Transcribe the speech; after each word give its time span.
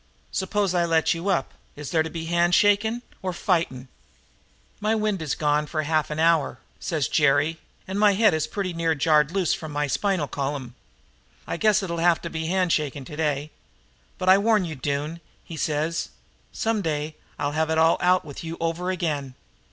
'S'pose 0.31 0.73
I 0.73 0.83
let 0.83 1.13
you 1.13 1.29
up. 1.29 1.53
Is 1.75 1.93
it 1.93 2.01
to 2.01 2.09
be 2.09 2.23
a 2.25 2.29
handshaking 2.29 3.03
or 3.21 3.31
fighting?' 3.33 3.87
"'My 4.79 4.95
wind 4.95 5.21
is 5.21 5.35
gone 5.35 5.67
for 5.67 5.83
half 5.83 6.09
an 6.09 6.17
hour,' 6.17 6.57
says 6.79 7.07
Jerry, 7.07 7.59
'and 7.87 7.99
my 7.99 8.13
head 8.13 8.33
is 8.33 8.47
pretty 8.47 8.73
near 8.73 8.95
jarred 8.95 9.29
loose 9.31 9.53
from 9.53 9.71
my 9.71 9.85
spinal 9.85 10.27
column. 10.27 10.73
I 11.45 11.57
guess 11.57 11.83
it'll 11.83 11.99
have 11.99 12.19
to 12.23 12.31
be 12.31 12.47
hand 12.47 12.73
shaking 12.73 13.05
today. 13.05 13.51
But 14.17 14.27
I 14.27 14.39
warn 14.39 14.65
you, 14.65 14.73
Doone,' 14.73 15.19
he 15.43 15.55
says, 15.55 16.09
'someday 16.51 17.13
I'll 17.37 17.51
have 17.51 17.69
it 17.69 17.77
all 17.77 17.99
out 18.01 18.25
with 18.25 18.43
you 18.43 18.57
over 18.59 18.89
again.' 18.89 19.35